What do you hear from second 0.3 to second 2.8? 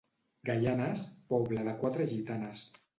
Gaianes, poble de quatre gitanes.